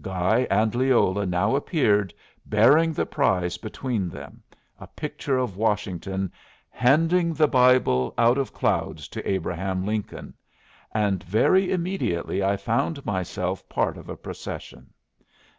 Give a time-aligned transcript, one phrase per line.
[0.00, 2.14] Guy and Leola now appeared,
[2.46, 4.42] bearing the prize between them
[4.80, 6.32] a picture of Washington
[6.70, 10.32] handing the Bible out of clouds to Abraham Lincoln
[10.94, 14.94] and very immediately I found myself part of a procession.